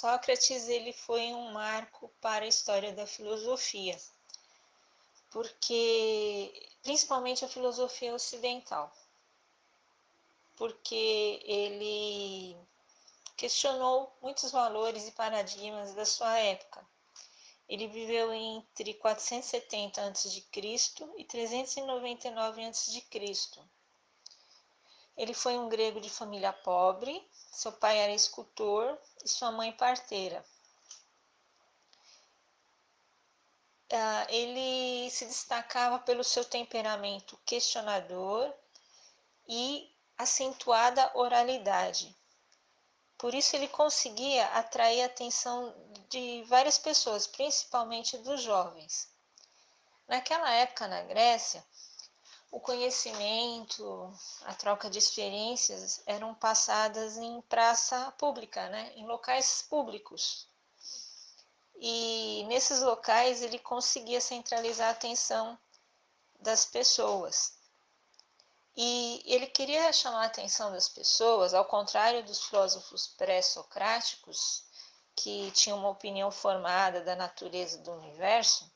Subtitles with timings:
[0.00, 4.00] Sócrates ele foi um marco para a história da filosofia,
[5.28, 8.90] porque principalmente a filosofia ocidental,
[10.56, 12.56] porque ele
[13.36, 16.82] questionou muitos valores e paradigmas da sua época.
[17.68, 20.42] Ele viveu entre 470 a.C.
[21.18, 23.69] e 399 a.C.
[25.20, 30.42] Ele foi um grego de família pobre, seu pai era escultor e sua mãe parteira.
[33.92, 38.50] Uh, ele se destacava pelo seu temperamento questionador
[39.46, 42.16] e acentuada oralidade.
[43.18, 45.74] Por isso ele conseguia atrair a atenção
[46.08, 49.10] de várias pessoas, principalmente dos jovens.
[50.08, 51.62] Naquela época na Grécia,
[52.50, 54.12] o conhecimento,
[54.44, 58.92] a troca de experiências eram passadas em praça pública, né?
[58.96, 60.48] em locais públicos.
[61.76, 65.58] E nesses locais ele conseguia centralizar a atenção
[66.40, 67.54] das pessoas.
[68.76, 74.64] E ele queria chamar a atenção das pessoas, ao contrário dos filósofos pré-socráticos,
[75.14, 78.70] que tinham uma opinião formada da natureza do universo,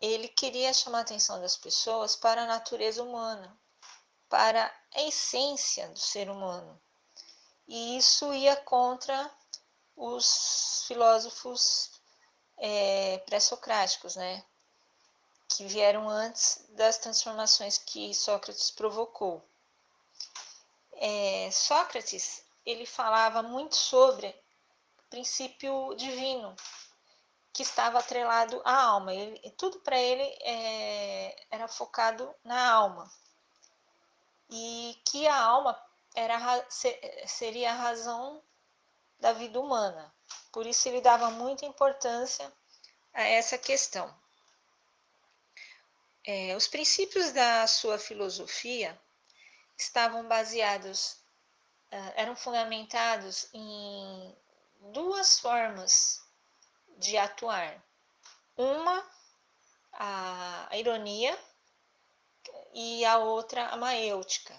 [0.00, 3.56] ele queria chamar a atenção das pessoas para a natureza humana,
[4.28, 6.80] para a essência do ser humano.
[7.68, 9.30] E isso ia contra
[9.94, 12.00] os filósofos
[12.56, 14.44] é, pré-socráticos, né?
[15.48, 19.44] Que vieram antes das transformações que Sócrates provocou.
[20.92, 24.34] É, Sócrates ele falava muito sobre
[25.08, 26.54] princípio divino,
[27.52, 29.12] que estava atrelado à alma.
[29.12, 33.10] Ele, tudo para ele é, era focado na alma.
[34.48, 35.80] E que a alma
[36.14, 36.38] era,
[37.26, 38.42] seria a razão
[39.18, 40.12] da vida humana.
[40.52, 42.52] Por isso ele dava muita importância
[43.12, 44.12] a essa questão.
[46.24, 49.00] É, os princípios da sua filosofia
[49.76, 51.16] estavam baseados,
[51.90, 54.36] ah, eram fundamentados em
[54.92, 56.22] duas formas
[57.00, 57.82] de atuar.
[58.56, 59.04] Uma,
[59.92, 61.36] a, ironia,
[62.72, 64.54] e a outra, a maêutica.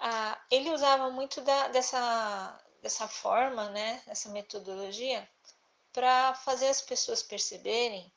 [0.00, 5.28] Ah, ele usava muito da, dessa, dessa forma, né, essa metodologia,
[5.92, 8.10] para fazer as pessoas perceberem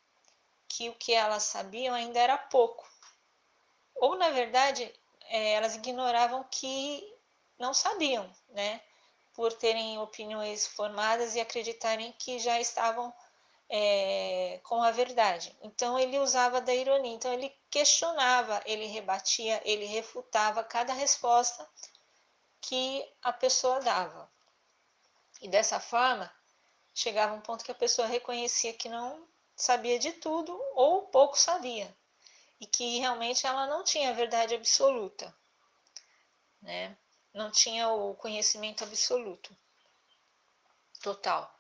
[0.68, 2.90] que o que elas sabiam ainda era pouco.
[3.96, 4.92] Ou, na verdade,
[5.26, 7.04] é, elas ignoravam que
[7.60, 8.82] não sabiam, né?
[9.34, 13.14] Por terem opiniões formadas e acreditarem que já estavam
[13.70, 15.56] é, com a verdade.
[15.62, 21.68] Então ele usava da ironia, então ele questionava, ele rebatia, ele refutava cada resposta
[22.62, 24.32] que a pessoa dava.
[25.42, 26.32] E dessa forma,
[26.94, 31.94] chegava um ponto que a pessoa reconhecia que não sabia de tudo ou pouco sabia
[32.60, 35.36] e que realmente ela não tinha a verdade absoluta,
[36.62, 36.96] né?
[37.34, 39.56] Não tinha o conhecimento absoluto,
[41.02, 41.54] total.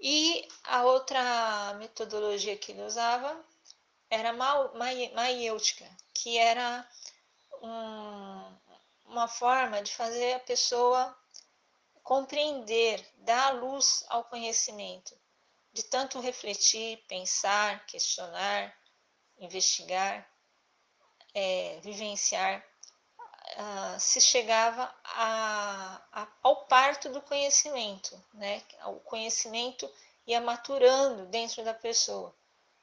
[0.00, 3.44] E a outra metodologia que ele usava
[4.10, 6.88] era maiêutica, que era
[7.62, 8.56] um,
[9.06, 11.16] uma forma de fazer a pessoa
[12.02, 15.16] compreender, dar luz ao conhecimento,
[15.72, 18.76] de tanto refletir, pensar, questionar,
[19.38, 20.28] investigar,
[21.34, 22.64] é, vivenciar
[23.56, 28.62] uh, se chegava a, a, ao parto do conhecimento, né?
[28.86, 29.90] O conhecimento
[30.26, 32.34] ia maturando dentro da pessoa,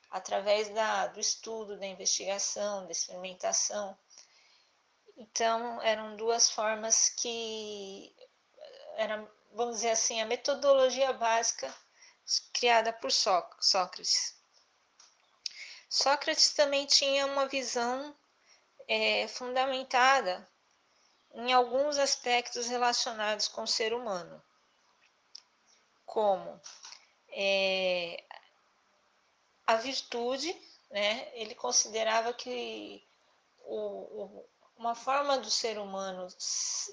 [0.09, 3.97] através da, do estudo, da investigação, da experimentação.
[5.17, 8.13] Então, eram duas formas que
[8.95, 11.73] era, vamos dizer assim, a metodologia básica
[12.53, 14.35] criada por Sócrates.
[15.89, 18.15] Sócrates também tinha uma visão
[18.87, 20.47] é, fundamentada
[21.33, 24.41] em alguns aspectos relacionados com o ser humano,
[26.05, 26.59] como
[27.29, 28.23] é,
[29.65, 30.55] a virtude,
[30.89, 31.29] né?
[31.33, 33.03] ele considerava que
[33.63, 34.45] o, o,
[34.77, 36.27] uma forma do ser humano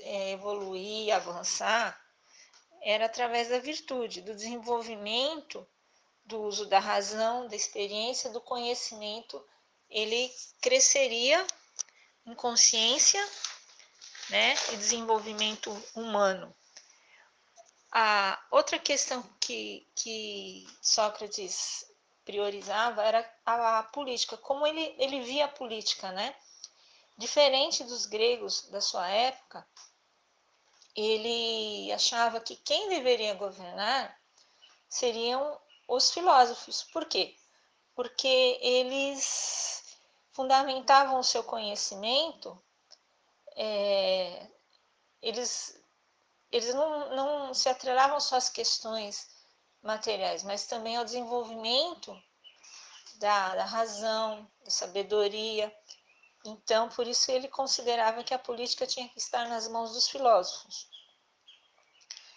[0.00, 2.00] é, evoluir, avançar,
[2.81, 5.67] era através da virtude, do desenvolvimento,
[6.25, 9.44] do uso da razão, da experiência, do conhecimento,
[9.88, 10.31] ele
[10.61, 11.44] cresceria
[12.26, 13.26] em consciência
[14.31, 16.55] né, e desenvolvimento humano.
[17.91, 21.87] A outra questão que, que Sócrates
[22.25, 26.35] priorizava era a, a, política, como ele, ele via a política, né?
[27.17, 29.67] Diferente dos gregos da sua época,
[30.95, 34.15] ele achava que quem deveria governar
[34.89, 35.59] seriam
[35.89, 36.83] os filósofos.
[36.93, 37.35] Por quê?
[37.95, 39.97] Porque eles
[40.33, 42.63] fundamentavam o seu conhecimento,
[43.60, 44.49] é,
[45.20, 45.82] eles,
[46.52, 49.28] eles não, não se atrelavam só às questões
[49.82, 52.16] materiais, mas também ao desenvolvimento
[53.16, 55.76] da, da razão, da sabedoria.
[56.46, 60.88] Então, por isso ele considerava que a política tinha que estar nas mãos dos filósofos.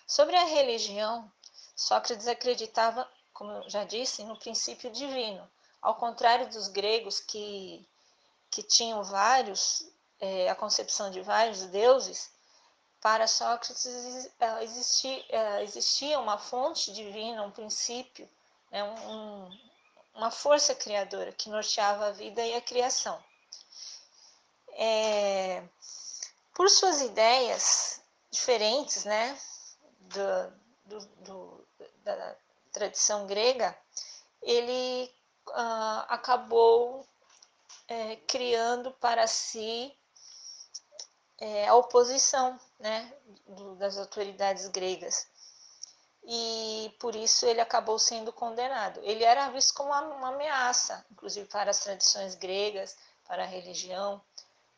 [0.07, 1.31] Sobre a religião,
[1.75, 5.47] Sócrates acreditava, como eu já disse, no princípio divino.
[5.79, 7.87] Ao contrário dos gregos que,
[8.49, 9.90] que tinham vários,
[10.21, 12.29] é, a concepção de vários deuses,
[13.01, 13.85] para Sócrates
[14.61, 18.29] existia, é, existia uma fonte divina, um princípio,
[18.71, 19.59] né, um,
[20.13, 23.21] uma força criadora que norteava a vida e a criação.
[24.73, 25.63] É,
[26.53, 29.37] por suas ideias diferentes, né,
[30.01, 30.53] do,
[30.85, 31.67] do, do,
[32.03, 32.35] da
[32.71, 33.75] tradição grega,
[34.43, 35.11] ele
[35.49, 37.05] uh, acabou
[37.87, 39.95] é, criando para si
[41.41, 43.11] é, a oposição né,
[43.47, 45.27] do, das autoridades gregas.
[46.23, 48.99] E por isso ele acabou sendo condenado.
[49.03, 52.95] Ele era visto como uma, uma ameaça, inclusive para as tradições gregas,
[53.25, 54.21] para a religião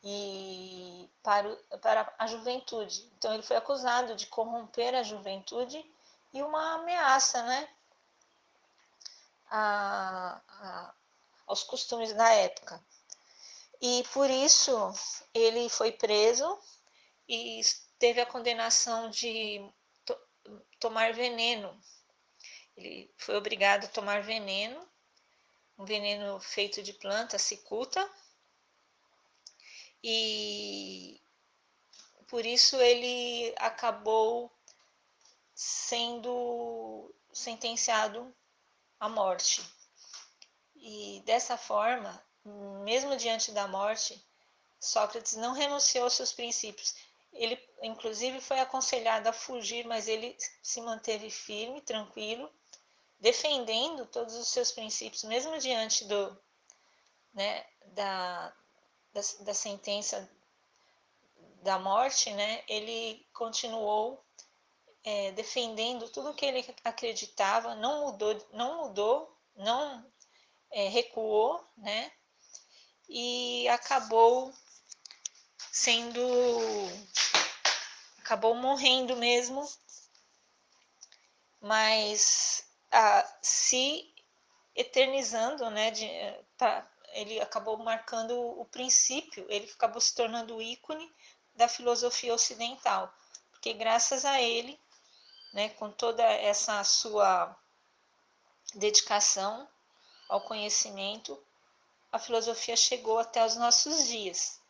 [0.02, 3.12] e para, para a juventude.
[3.18, 5.84] Então ele foi acusado de corromper a juventude
[6.32, 7.68] e uma ameaça né,
[9.50, 10.94] a, a,
[11.46, 12.82] aos costumes da época.
[13.80, 14.92] E por isso
[15.32, 16.58] ele foi preso
[17.28, 17.60] e
[17.98, 19.60] teve a condenação de
[20.04, 20.16] to
[20.78, 21.78] tomar veneno.
[22.76, 24.86] Ele foi obrigado a tomar veneno,
[25.78, 28.10] um veneno feito de planta cicuta,
[30.02, 31.20] e
[32.26, 34.52] por isso ele acabou
[35.54, 38.34] sendo sentenciado
[38.98, 39.62] à morte.
[40.76, 42.22] E dessa forma,
[42.84, 44.22] mesmo diante da morte,
[44.80, 46.94] Sócrates não renunciou aos seus princípios.
[47.32, 52.50] Ele, inclusive, foi aconselhado a fugir, mas ele se manteve firme, tranquilo,
[53.18, 56.38] defendendo todos os seus princípios, mesmo diante do,
[57.32, 58.54] né, da,
[59.12, 60.30] da, da sentença
[61.62, 64.22] da morte, né, ele continuou
[65.02, 70.04] é, defendendo tudo que ele acreditava, não mudou, não mudou, não
[70.70, 72.12] é, recuou, né?
[73.08, 74.52] E acabou
[75.70, 76.20] sendo,
[78.18, 79.68] acabou morrendo mesmo,
[81.60, 84.12] mas ah, se
[84.74, 85.90] eternizando, né?
[85.90, 86.08] De,
[86.56, 91.12] pra, ele acabou marcando o princípio, ele acabou se tornando o ícone
[91.54, 93.12] da filosofia ocidental,
[93.52, 94.78] porque graças a ele
[95.54, 97.56] né, com toda essa sua
[98.74, 99.68] dedicação
[100.28, 101.40] ao conhecimento,
[102.14, 104.60] a filosofia chegou até os nossos dias,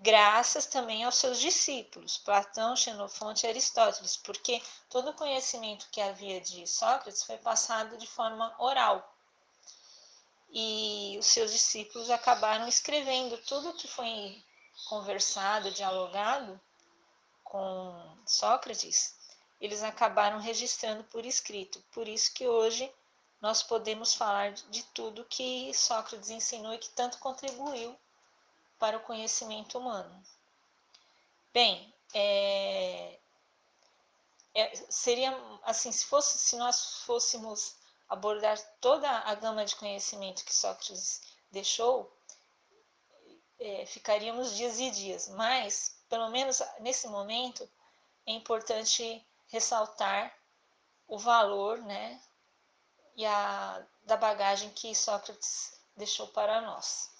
[0.00, 6.40] graças também aos seus discípulos, Platão, Xenofonte e Aristóteles, porque todo o conhecimento que havia
[6.40, 9.06] de Sócrates foi passado de forma oral.
[10.50, 14.42] E os seus discípulos acabaram escrevendo tudo o que foi
[14.88, 16.58] conversado, dialogado
[17.44, 19.14] com Sócrates
[19.60, 21.82] eles acabaram registrando por escrito.
[21.92, 22.90] Por isso que hoje
[23.40, 27.96] nós podemos falar de tudo que Sócrates ensinou e que tanto contribuiu
[28.78, 30.22] para o conhecimento humano.
[31.52, 33.18] Bem, é,
[34.54, 37.76] é, seria assim, se fosse, se nós fôssemos
[38.08, 42.12] abordar toda a gama de conhecimento que Sócrates deixou,
[43.60, 45.28] é, ficaríamos dias e dias.
[45.28, 47.68] Mas, pelo menos nesse momento,
[48.26, 50.34] é importante ressaltar
[51.06, 52.20] o valor né,
[53.18, 57.10] e a, da bagagem que Sócrates deixou para nós.